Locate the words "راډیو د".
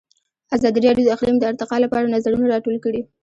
0.87-1.09